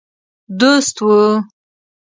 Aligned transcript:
دوست 0.59 0.95
وو. 1.07 1.17